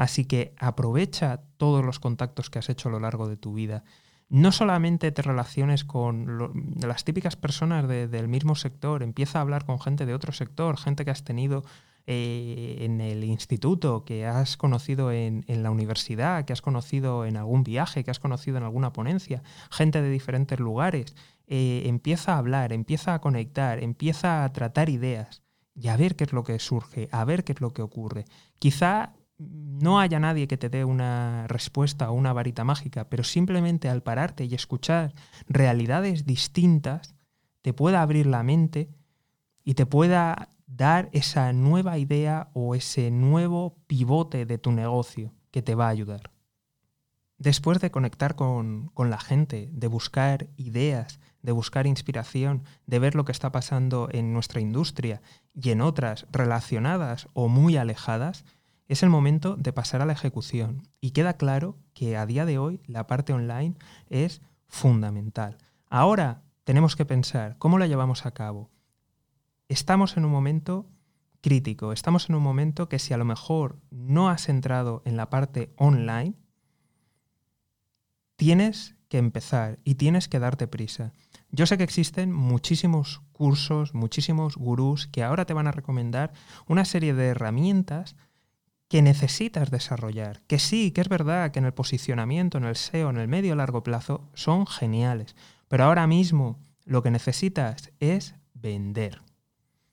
Así 0.00 0.24
que 0.24 0.54
aprovecha 0.56 1.42
todos 1.58 1.84
los 1.84 2.00
contactos 2.00 2.48
que 2.48 2.58
has 2.58 2.70
hecho 2.70 2.88
a 2.88 2.92
lo 2.92 3.00
largo 3.00 3.28
de 3.28 3.36
tu 3.36 3.52
vida. 3.52 3.84
No 4.30 4.50
solamente 4.50 5.12
te 5.12 5.20
relaciones 5.20 5.84
con 5.84 6.72
las 6.80 7.04
típicas 7.04 7.36
personas 7.36 7.86
del 7.86 8.26
mismo 8.26 8.54
sector, 8.54 9.02
empieza 9.02 9.38
a 9.38 9.42
hablar 9.42 9.66
con 9.66 9.78
gente 9.78 10.06
de 10.06 10.14
otro 10.14 10.32
sector, 10.32 10.78
gente 10.78 11.04
que 11.04 11.10
has 11.10 11.22
tenido 11.22 11.64
eh, 12.06 12.78
en 12.80 13.02
el 13.02 13.24
instituto, 13.24 14.06
que 14.06 14.24
has 14.24 14.56
conocido 14.56 15.12
en, 15.12 15.44
la 15.46 15.70
universidad, 15.70 16.46
que 16.46 16.54
has 16.54 16.62
conocido 16.62 17.26
en 17.26 17.36
algún 17.36 17.62
viaje, 17.62 18.02
que 18.02 18.10
has 18.10 18.20
conocido 18.20 18.56
en 18.56 18.62
alguna 18.62 18.94
ponencia, 18.94 19.42
gente 19.70 20.00
de 20.00 20.08
diferentes 20.08 20.58
lugares. 20.60 21.14
Eh, 21.46 21.82
empieza 21.84 22.36
a 22.36 22.38
hablar, 22.38 22.72
empieza 22.72 23.12
a 23.12 23.20
conectar, 23.20 23.82
empieza 23.82 24.44
a 24.44 24.52
tratar 24.54 24.88
ideas 24.88 25.42
y 25.74 25.88
a 25.88 25.98
ver 25.98 26.16
qué 26.16 26.24
es 26.24 26.32
lo 26.32 26.42
que 26.42 26.58
surge, 26.58 27.10
a 27.12 27.22
ver 27.26 27.44
qué 27.44 27.52
es 27.52 27.60
lo 27.60 27.74
que 27.74 27.82
ocurre. 27.82 28.24
Quizá 28.58 29.12
no 29.40 29.98
haya 29.98 30.20
nadie 30.20 30.46
que 30.46 30.58
te 30.58 30.68
dé 30.68 30.84
una 30.84 31.46
respuesta 31.48 32.10
o 32.10 32.14
una 32.14 32.32
varita 32.32 32.64
mágica, 32.64 33.08
pero 33.08 33.24
simplemente 33.24 33.88
al 33.88 34.02
pararte 34.02 34.44
y 34.44 34.54
escuchar 34.54 35.14
realidades 35.48 36.26
distintas, 36.26 37.14
te 37.62 37.72
pueda 37.72 38.02
abrir 38.02 38.26
la 38.26 38.42
mente 38.42 38.90
y 39.64 39.74
te 39.74 39.86
pueda 39.86 40.50
dar 40.66 41.08
esa 41.12 41.52
nueva 41.52 41.98
idea 41.98 42.50
o 42.52 42.74
ese 42.74 43.10
nuevo 43.10 43.76
pivote 43.86 44.44
de 44.44 44.58
tu 44.58 44.72
negocio 44.72 45.32
que 45.50 45.62
te 45.62 45.74
va 45.74 45.86
a 45.86 45.90
ayudar. 45.90 46.30
Después 47.38 47.80
de 47.80 47.90
conectar 47.90 48.34
con, 48.34 48.88
con 48.92 49.08
la 49.08 49.18
gente, 49.18 49.70
de 49.72 49.86
buscar 49.86 50.48
ideas, 50.56 51.18
de 51.40 51.52
buscar 51.52 51.86
inspiración, 51.86 52.64
de 52.86 52.98
ver 52.98 53.14
lo 53.14 53.24
que 53.24 53.32
está 53.32 53.50
pasando 53.50 54.08
en 54.12 54.34
nuestra 54.34 54.60
industria 54.60 55.22
y 55.54 55.70
en 55.70 55.80
otras 55.80 56.26
relacionadas 56.30 57.28
o 57.32 57.48
muy 57.48 57.78
alejadas, 57.78 58.44
es 58.90 59.04
el 59.04 59.08
momento 59.08 59.54
de 59.54 59.72
pasar 59.72 60.02
a 60.02 60.04
la 60.04 60.14
ejecución 60.14 60.82
y 61.00 61.12
queda 61.12 61.34
claro 61.34 61.78
que 61.94 62.16
a 62.16 62.26
día 62.26 62.44
de 62.44 62.58
hoy 62.58 62.80
la 62.86 63.06
parte 63.06 63.32
online 63.32 63.76
es 64.08 64.42
fundamental. 64.66 65.58
Ahora 65.88 66.42
tenemos 66.64 66.96
que 66.96 67.04
pensar 67.04 67.56
cómo 67.58 67.78
la 67.78 67.86
llevamos 67.86 68.26
a 68.26 68.32
cabo. 68.32 68.68
Estamos 69.68 70.16
en 70.16 70.24
un 70.24 70.32
momento 70.32 70.88
crítico, 71.40 71.92
estamos 71.92 72.28
en 72.28 72.34
un 72.34 72.42
momento 72.42 72.88
que 72.88 72.98
si 72.98 73.14
a 73.14 73.16
lo 73.16 73.24
mejor 73.24 73.78
no 73.92 74.28
has 74.28 74.48
entrado 74.48 75.02
en 75.04 75.16
la 75.16 75.30
parte 75.30 75.72
online, 75.76 76.34
tienes 78.34 78.96
que 79.08 79.18
empezar 79.18 79.78
y 79.84 79.94
tienes 79.94 80.26
que 80.26 80.40
darte 80.40 80.66
prisa. 80.66 81.12
Yo 81.52 81.66
sé 81.66 81.78
que 81.78 81.84
existen 81.84 82.32
muchísimos 82.32 83.22
cursos, 83.30 83.94
muchísimos 83.94 84.56
gurús 84.56 85.06
que 85.06 85.22
ahora 85.22 85.44
te 85.44 85.54
van 85.54 85.68
a 85.68 85.72
recomendar 85.72 86.32
una 86.66 86.84
serie 86.84 87.14
de 87.14 87.26
herramientas 87.28 88.16
que 88.90 89.02
necesitas 89.02 89.70
desarrollar. 89.70 90.42
Que 90.48 90.58
sí, 90.58 90.90
que 90.90 91.00
es 91.00 91.08
verdad 91.08 91.52
que 91.52 91.60
en 91.60 91.64
el 91.64 91.72
posicionamiento, 91.72 92.58
en 92.58 92.64
el 92.64 92.74
SEO, 92.74 93.08
en 93.10 93.18
el 93.18 93.28
medio 93.28 93.54
largo 93.54 93.84
plazo, 93.84 94.28
son 94.34 94.66
geniales. 94.66 95.36
Pero 95.68 95.84
ahora 95.84 96.08
mismo 96.08 96.58
lo 96.84 97.00
que 97.00 97.12
necesitas 97.12 97.92
es 98.00 98.34
vender. 98.52 99.22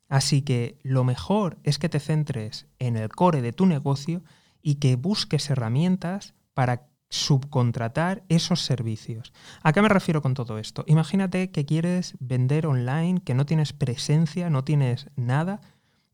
Así 0.09 0.41
que 0.41 0.79
lo 0.81 1.03
mejor 1.03 1.59
es 1.63 1.77
que 1.77 1.89
te 1.89 1.99
centres 1.99 2.65
en 2.79 2.97
el 2.97 3.09
core 3.09 3.43
de 3.43 3.53
tu 3.53 3.67
negocio 3.67 4.23
y 4.63 4.75
que 4.75 4.95
busques 4.95 5.47
herramientas 5.51 6.33
para 6.55 6.87
subcontratar 7.09 8.23
esos 8.29 8.65
servicios. 8.65 9.31
¿A 9.61 9.73
qué 9.73 9.83
me 9.83 9.89
refiero 9.89 10.23
con 10.23 10.33
todo 10.33 10.57
esto? 10.57 10.83
Imagínate 10.87 11.51
que 11.51 11.67
quieres 11.67 12.15
vender 12.19 12.65
online, 12.65 13.21
que 13.23 13.35
no 13.35 13.45
tienes 13.45 13.73
presencia, 13.73 14.49
no 14.49 14.63
tienes 14.63 15.07
nada, 15.15 15.61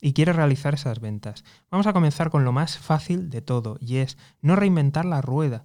y 0.03 0.11
quieres 0.11 0.35
realizar 0.35 0.73
esas 0.73 0.99
ventas. 0.99 1.45
Vamos 1.71 1.87
a 1.87 1.93
comenzar 1.93 2.29
con 2.29 2.43
lo 2.43 2.51
más 2.51 2.77
fácil 2.77 3.29
de 3.29 3.41
todo 3.41 3.77
y 3.79 3.97
es 3.97 4.17
no 4.41 4.57
reinventar 4.57 5.05
la 5.05 5.21
rueda. 5.21 5.63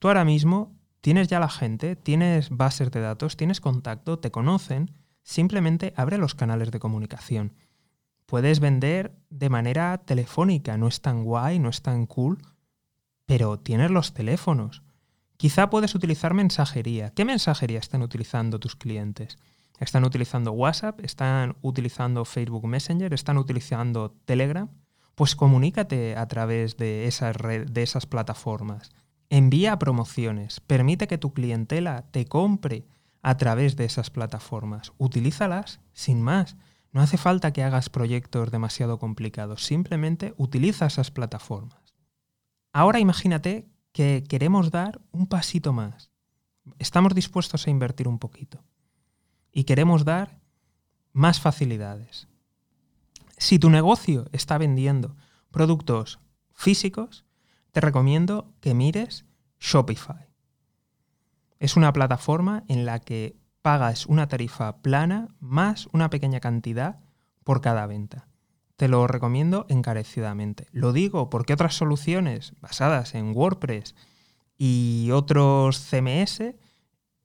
Tú 0.00 0.08
ahora 0.08 0.24
mismo 0.24 0.74
tienes 1.00 1.28
ya 1.28 1.38
la 1.38 1.48
gente, 1.48 1.94
tienes 1.94 2.50
bases 2.50 2.90
de 2.90 3.00
datos, 3.00 3.36
tienes 3.36 3.60
contacto, 3.60 4.18
te 4.18 4.32
conocen, 4.32 4.90
simplemente 5.22 5.94
abre 5.96 6.18
los 6.18 6.34
canales 6.34 6.72
de 6.72 6.80
comunicación. 6.80 7.54
Puedes 8.26 8.58
vender 8.58 9.14
de 9.30 9.50
manera 9.50 9.98
telefónica, 9.98 10.76
no 10.76 10.88
es 10.88 11.00
tan 11.00 11.22
guay, 11.22 11.60
no 11.60 11.68
es 11.68 11.80
tan 11.80 12.06
cool, 12.06 12.38
pero 13.24 13.60
tienes 13.60 13.92
los 13.92 14.14
teléfonos. 14.14 14.82
Quizá 15.36 15.70
puedes 15.70 15.94
utilizar 15.94 16.34
mensajería. 16.34 17.10
¿Qué 17.10 17.24
mensajería 17.24 17.78
están 17.78 18.02
utilizando 18.02 18.58
tus 18.58 18.74
clientes? 18.74 19.38
Están 19.80 20.04
utilizando 20.04 20.52
WhatsApp, 20.52 21.00
están 21.00 21.56
utilizando 21.62 22.26
Facebook 22.26 22.66
Messenger, 22.66 23.14
están 23.14 23.38
utilizando 23.38 24.14
Telegram. 24.26 24.68
Pues 25.14 25.34
comunícate 25.34 26.16
a 26.16 26.28
través 26.28 26.76
de 26.76 27.06
esas, 27.06 27.36
de 27.38 27.82
esas 27.82 28.04
plataformas. 28.04 28.90
Envía 29.30 29.78
promociones, 29.78 30.60
permite 30.60 31.08
que 31.08 31.16
tu 31.16 31.32
clientela 31.32 32.04
te 32.10 32.26
compre 32.26 32.86
a 33.22 33.38
través 33.38 33.76
de 33.76 33.86
esas 33.86 34.10
plataformas. 34.10 34.92
Utilízalas 34.98 35.80
sin 35.94 36.20
más. 36.20 36.56
No 36.92 37.00
hace 37.00 37.16
falta 37.16 37.52
que 37.52 37.62
hagas 37.62 37.88
proyectos 37.88 38.50
demasiado 38.50 38.98
complicados, 38.98 39.64
simplemente 39.64 40.34
utiliza 40.36 40.86
esas 40.86 41.10
plataformas. 41.10 41.94
Ahora 42.72 43.00
imagínate 43.00 43.66
que 43.92 44.24
queremos 44.28 44.70
dar 44.70 45.00
un 45.10 45.26
pasito 45.26 45.72
más. 45.72 46.10
Estamos 46.78 47.14
dispuestos 47.14 47.66
a 47.66 47.70
invertir 47.70 48.06
un 48.08 48.18
poquito 48.18 48.62
y 49.52 49.64
queremos 49.64 50.04
dar 50.04 50.40
más 51.12 51.40
facilidades. 51.40 52.28
Si 53.36 53.58
tu 53.58 53.70
negocio 53.70 54.28
está 54.32 54.58
vendiendo 54.58 55.16
productos 55.50 56.20
físicos, 56.52 57.24
te 57.72 57.80
recomiendo 57.80 58.52
que 58.60 58.74
mires 58.74 59.24
Shopify. 59.58 60.28
Es 61.58 61.76
una 61.76 61.92
plataforma 61.92 62.64
en 62.68 62.86
la 62.86 62.98
que 62.98 63.36
pagas 63.62 64.06
una 64.06 64.28
tarifa 64.28 64.78
plana 64.78 65.28
más 65.40 65.88
una 65.92 66.10
pequeña 66.10 66.40
cantidad 66.40 67.00
por 67.44 67.60
cada 67.60 67.86
venta. 67.86 68.28
Te 68.76 68.88
lo 68.88 69.06
recomiendo 69.06 69.66
encarecidamente. 69.68 70.66
Lo 70.72 70.92
digo 70.92 71.28
porque 71.28 71.52
otras 71.52 71.74
soluciones 71.74 72.54
basadas 72.60 73.14
en 73.14 73.36
WordPress 73.36 73.94
y 74.56 75.10
otros 75.12 75.78
CMS 75.78 76.54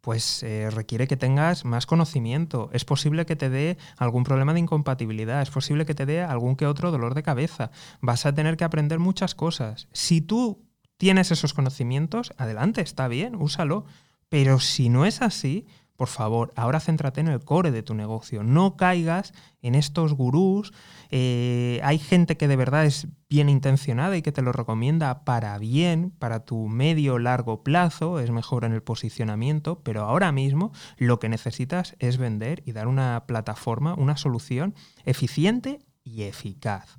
pues 0.05 0.43
eh, 0.43 0.69
requiere 0.69 1.07
que 1.07 1.17
tengas 1.17 1.65
más 1.65 1.87
conocimiento. 1.87 2.69
Es 2.73 2.85
posible 2.85 3.25
que 3.25 3.35
te 3.35 3.49
dé 3.49 3.79
algún 3.97 4.23
problema 4.23 4.53
de 4.53 4.59
incompatibilidad, 4.59 5.41
es 5.41 5.49
posible 5.49 5.83
que 5.87 5.95
te 5.95 6.05
dé 6.05 6.21
algún 6.21 6.55
que 6.55 6.67
otro 6.67 6.91
dolor 6.91 7.15
de 7.15 7.23
cabeza. 7.23 7.71
Vas 8.01 8.27
a 8.27 8.35
tener 8.35 8.55
que 8.55 8.65
aprender 8.65 8.99
muchas 8.99 9.33
cosas. 9.33 9.87
Si 9.93 10.21
tú 10.21 10.63
tienes 10.97 11.31
esos 11.31 11.55
conocimientos, 11.55 12.33
adelante, 12.37 12.81
está 12.81 13.07
bien, 13.07 13.33
úsalo. 13.33 13.85
Pero 14.29 14.59
si 14.59 14.89
no 14.89 15.07
es 15.07 15.23
así, 15.23 15.65
por 15.95 16.09
favor, 16.09 16.51
ahora 16.55 16.81
céntrate 16.81 17.21
en 17.21 17.27
el 17.27 17.39
core 17.43 17.71
de 17.71 17.83
tu 17.83 17.93
negocio. 17.93 18.43
No 18.43 18.75
caigas 18.75 19.33
en 19.61 19.75
estos 19.75 20.13
gurús. 20.13 20.73
Eh, 21.09 21.79
hay 21.83 21.99
gente 21.99 22.35
que 22.35 22.49
de 22.49 22.57
verdad 22.57 22.85
es 22.85 23.07
bien 23.29 23.47
intencionada 23.47 24.17
y 24.17 24.21
que 24.21 24.33
te 24.33 24.41
lo 24.41 24.51
recomienda 24.51 25.23
para 25.23 25.57
bien, 25.57 26.11
para 26.11 26.41
tu 26.41 26.67
medio 26.67 27.17
largo 27.17 27.63
plazo, 27.63 28.19
es 28.19 28.29
mejor 28.29 28.65
en 28.65 28.73
el 28.73 28.83
posicionamiento, 28.83 29.81
pero 29.83 30.03
ahora 30.03 30.31
mismo 30.31 30.73
lo 30.97 31.19
que 31.19 31.29
necesitas 31.29 31.95
es 31.99 32.17
vender 32.17 32.61
y 32.65 32.73
dar 32.73 32.87
una 32.87 33.23
plataforma, 33.25 33.95
una 33.95 34.17
solución 34.17 34.75
eficiente 35.05 35.79
y 36.03 36.23
eficaz. 36.23 36.97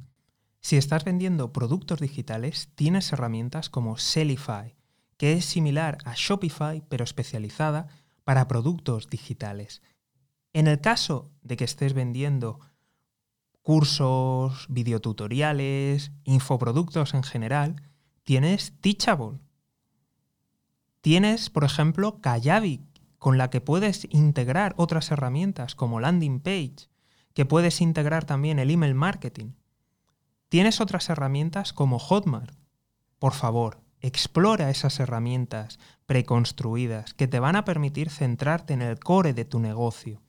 Si 0.60 0.76
estás 0.76 1.04
vendiendo 1.04 1.52
productos 1.52 2.00
digitales, 2.00 2.70
tienes 2.74 3.12
herramientas 3.12 3.68
como 3.70 3.98
Sellify, 3.98 4.74
que 5.16 5.34
es 5.34 5.44
similar 5.44 5.98
a 6.04 6.14
Shopify 6.16 6.82
pero 6.88 7.04
especializada 7.04 7.88
para 8.26 8.48
productos 8.48 9.08
digitales. 9.08 9.82
En 10.52 10.66
el 10.66 10.80
caso 10.80 11.30
de 11.42 11.56
que 11.56 11.62
estés 11.62 11.94
vendiendo 11.94 12.58
cursos, 13.62 14.66
videotutoriales, 14.68 16.10
infoproductos 16.24 17.14
en 17.14 17.22
general, 17.22 17.76
tienes 18.24 18.74
Teachable. 18.80 19.38
Tienes, 21.02 21.50
por 21.50 21.62
ejemplo, 21.62 22.20
Kajabi, 22.20 22.84
con 23.20 23.38
la 23.38 23.48
que 23.48 23.60
puedes 23.60 24.08
integrar 24.10 24.74
otras 24.76 25.12
herramientas 25.12 25.76
como 25.76 26.00
landing 26.00 26.40
page, 26.40 26.90
que 27.32 27.46
puedes 27.46 27.80
integrar 27.80 28.24
también 28.24 28.58
el 28.58 28.72
email 28.72 28.96
marketing. 28.96 29.52
Tienes 30.48 30.80
otras 30.80 31.08
herramientas 31.10 31.72
como 31.72 32.00
Hotmart. 32.00 32.56
Por 33.20 33.34
favor, 33.34 33.85
Explora 34.06 34.70
esas 34.70 35.00
herramientas 35.00 35.80
preconstruidas 36.06 37.12
que 37.12 37.26
te 37.26 37.40
van 37.40 37.56
a 37.56 37.64
permitir 37.64 38.08
centrarte 38.08 38.72
en 38.72 38.80
el 38.80 39.00
core 39.00 39.34
de 39.34 39.44
tu 39.44 39.58
negocio. 39.58 40.22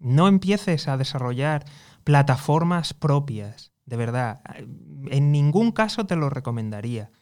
No 0.00 0.26
empieces 0.26 0.88
a 0.88 0.96
desarrollar 0.96 1.64
plataformas 2.02 2.94
propias, 2.94 3.70
de 3.86 3.96
verdad. 3.96 4.40
En 5.08 5.30
ningún 5.30 5.70
caso 5.70 6.04
te 6.04 6.16
lo 6.16 6.30
recomendaría. 6.30 7.12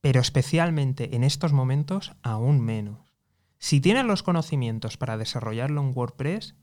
Pero 0.00 0.22
especialmente 0.22 1.14
en 1.14 1.24
estos 1.24 1.52
momentos, 1.52 2.14
aún 2.22 2.62
menos. 2.62 3.18
Si 3.58 3.82
tienes 3.82 4.06
los 4.06 4.22
conocimientos 4.22 4.96
para 4.96 5.18
desarrollarlo 5.18 5.82
en 5.82 5.92
WordPress, 5.94 6.54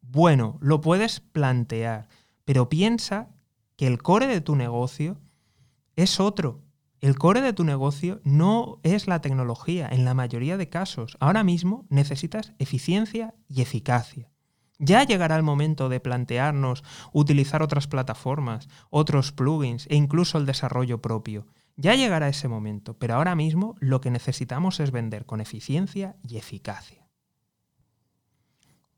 bueno, 0.00 0.56
lo 0.62 0.80
puedes 0.80 1.20
plantear, 1.20 2.08
pero 2.46 2.70
piensa 2.70 3.28
que 3.76 3.86
el 3.86 4.02
core 4.02 4.28
de 4.28 4.40
tu 4.40 4.56
negocio 4.56 5.18
es 5.94 6.20
otro 6.20 6.62
el 7.02 7.18
core 7.18 7.40
de 7.40 7.52
tu 7.52 7.64
negocio 7.64 8.20
no 8.22 8.78
es 8.84 9.08
la 9.08 9.20
tecnología 9.20 9.88
en 9.90 10.04
la 10.04 10.14
mayoría 10.14 10.56
de 10.56 10.68
casos. 10.68 11.16
Ahora 11.18 11.42
mismo 11.42 11.84
necesitas 11.90 12.52
eficiencia 12.60 13.34
y 13.48 13.60
eficacia. 13.60 14.30
Ya 14.78 15.02
llegará 15.02 15.34
el 15.34 15.42
momento 15.42 15.88
de 15.88 15.98
plantearnos 15.98 16.84
utilizar 17.12 17.60
otras 17.60 17.88
plataformas, 17.88 18.68
otros 18.88 19.32
plugins 19.32 19.88
e 19.90 19.96
incluso 19.96 20.38
el 20.38 20.46
desarrollo 20.46 21.02
propio. 21.02 21.48
Ya 21.74 21.96
llegará 21.96 22.28
ese 22.28 22.46
momento, 22.46 22.96
pero 22.96 23.16
ahora 23.16 23.34
mismo 23.34 23.74
lo 23.80 24.00
que 24.00 24.12
necesitamos 24.12 24.78
es 24.78 24.92
vender 24.92 25.26
con 25.26 25.40
eficiencia 25.40 26.14
y 26.22 26.36
eficacia. 26.36 27.08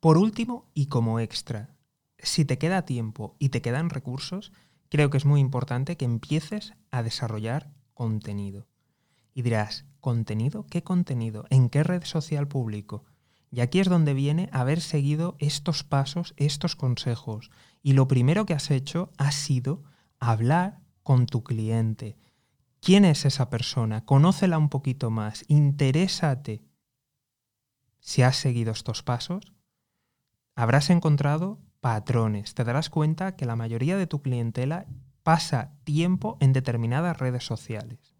Por 0.00 0.18
último, 0.18 0.70
y 0.74 0.86
como 0.86 1.20
extra, 1.20 1.74
si 2.18 2.44
te 2.44 2.58
queda 2.58 2.84
tiempo 2.84 3.34
y 3.38 3.48
te 3.48 3.62
quedan 3.62 3.88
recursos, 3.88 4.52
creo 4.90 5.08
que 5.08 5.16
es 5.16 5.24
muy 5.24 5.40
importante 5.40 5.96
que 5.96 6.04
empieces 6.04 6.74
a 6.90 7.02
desarrollar 7.02 7.72
contenido. 7.94 8.66
Y 9.32 9.42
dirás, 9.42 9.86
¿contenido? 10.00 10.66
¿Qué 10.66 10.82
contenido? 10.82 11.46
¿En 11.50 11.70
qué 11.70 11.82
red 11.82 12.04
social 12.04 12.46
público? 12.46 13.04
Y 13.50 13.60
aquí 13.60 13.78
es 13.78 13.88
donde 13.88 14.14
viene 14.14 14.48
haber 14.52 14.80
seguido 14.80 15.36
estos 15.38 15.84
pasos, 15.84 16.34
estos 16.36 16.76
consejos. 16.76 17.50
Y 17.82 17.92
lo 17.92 18.08
primero 18.08 18.46
que 18.46 18.54
has 18.54 18.70
hecho 18.70 19.12
ha 19.16 19.30
sido 19.30 19.84
hablar 20.18 20.80
con 21.02 21.26
tu 21.26 21.44
cliente. 21.44 22.16
¿Quién 22.80 23.04
es 23.04 23.24
esa 23.24 23.50
persona? 23.50 24.04
Conócela 24.04 24.58
un 24.58 24.68
poquito 24.68 25.10
más. 25.10 25.44
Interésate. 25.48 26.64
Si 28.00 28.22
has 28.22 28.36
seguido 28.36 28.72
estos 28.72 29.02
pasos, 29.02 29.54
habrás 30.54 30.90
encontrado 30.90 31.60
patrones. 31.80 32.54
Te 32.54 32.64
darás 32.64 32.90
cuenta 32.90 33.36
que 33.36 33.46
la 33.46 33.56
mayoría 33.56 33.96
de 33.96 34.06
tu 34.06 34.20
clientela 34.20 34.86
pasa 35.24 35.72
tiempo 35.82 36.36
en 36.38 36.52
determinadas 36.52 37.18
redes 37.18 37.44
sociales. 37.44 38.14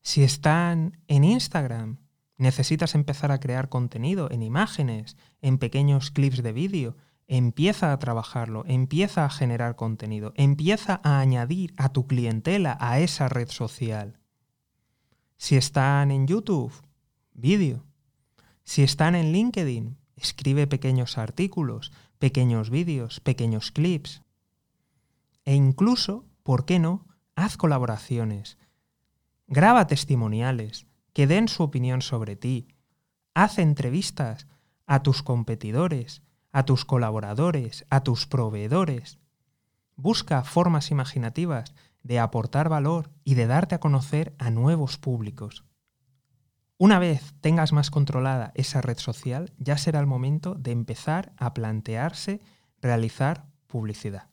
Si 0.00 0.24
están 0.24 0.98
en 1.06 1.22
Instagram, 1.22 1.98
necesitas 2.38 2.94
empezar 2.94 3.30
a 3.30 3.38
crear 3.38 3.68
contenido 3.68 4.30
en 4.30 4.42
imágenes, 4.42 5.16
en 5.42 5.58
pequeños 5.58 6.10
clips 6.10 6.42
de 6.42 6.52
vídeo, 6.52 6.96
empieza 7.26 7.92
a 7.92 7.98
trabajarlo, 7.98 8.64
empieza 8.66 9.26
a 9.26 9.30
generar 9.30 9.76
contenido, 9.76 10.32
empieza 10.36 11.00
a 11.04 11.20
añadir 11.20 11.74
a 11.76 11.90
tu 11.90 12.06
clientela 12.06 12.78
a 12.80 12.98
esa 12.98 13.28
red 13.28 13.50
social. 13.50 14.18
Si 15.36 15.56
están 15.56 16.10
en 16.10 16.26
YouTube, 16.26 16.72
vídeo. 17.34 17.84
Si 18.64 18.82
están 18.82 19.14
en 19.14 19.32
LinkedIn, 19.32 19.98
escribe 20.16 20.66
pequeños 20.66 21.18
artículos, 21.18 21.92
pequeños 22.18 22.70
vídeos, 22.70 23.20
pequeños 23.20 23.70
clips. 23.70 24.22
E 25.44 25.54
incluso 25.54 26.27
¿por 26.48 26.64
qué 26.64 26.78
no? 26.78 27.04
Haz 27.36 27.58
colaboraciones. 27.58 28.56
Graba 29.48 29.86
testimoniales 29.86 30.86
que 31.12 31.26
den 31.26 31.46
su 31.46 31.62
opinión 31.62 32.00
sobre 32.00 32.36
ti. 32.36 32.68
Haz 33.34 33.58
entrevistas 33.58 34.46
a 34.86 35.02
tus 35.02 35.22
competidores, 35.22 36.22
a 36.50 36.64
tus 36.64 36.86
colaboradores, 36.86 37.84
a 37.90 38.02
tus 38.02 38.26
proveedores. 38.26 39.18
Busca 39.94 40.42
formas 40.42 40.90
imaginativas 40.90 41.74
de 42.02 42.18
aportar 42.18 42.70
valor 42.70 43.10
y 43.24 43.34
de 43.34 43.46
darte 43.46 43.74
a 43.74 43.80
conocer 43.80 44.34
a 44.38 44.48
nuevos 44.48 44.96
públicos. 44.96 45.66
Una 46.78 46.98
vez 46.98 47.34
tengas 47.42 47.74
más 47.74 47.90
controlada 47.90 48.52
esa 48.54 48.80
red 48.80 48.96
social, 48.96 49.52
ya 49.58 49.76
será 49.76 50.00
el 50.00 50.06
momento 50.06 50.54
de 50.54 50.70
empezar 50.70 51.34
a 51.36 51.52
plantearse 51.52 52.40
realizar 52.80 53.44
publicidad. 53.66 54.30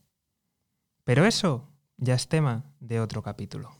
Pero 1.03 1.25
eso 1.25 1.74
ya 1.97 2.13
es 2.13 2.27
tema 2.27 2.65
de 2.79 2.99
otro 2.99 3.21
capítulo. 3.21 3.71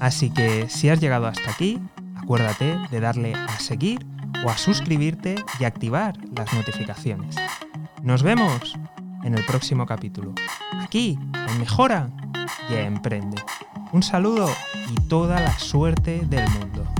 Así 0.00 0.30
que 0.30 0.68
si 0.68 0.88
has 0.88 1.00
llegado 1.00 1.26
hasta 1.26 1.50
aquí, 1.50 1.80
acuérdate 2.16 2.76
de 2.90 3.00
darle 3.00 3.34
a 3.34 3.58
seguir 3.58 4.04
o 4.44 4.50
a 4.50 4.58
suscribirte 4.58 5.36
y 5.60 5.64
activar 5.64 6.16
las 6.36 6.52
notificaciones. 6.52 7.36
Nos 8.02 8.22
vemos 8.22 8.74
en 9.22 9.34
el 9.34 9.44
próximo 9.44 9.86
capítulo. 9.86 10.34
Aquí, 10.72 11.18
en 11.32 11.58
Mejora 11.58 12.10
y 12.68 12.74
Emprende. 12.74 13.40
Un 13.92 14.02
saludo 14.02 14.48
y 14.90 14.94
toda 15.08 15.40
la 15.40 15.58
suerte 15.58 16.20
del 16.26 16.48
mundo. 16.50 16.91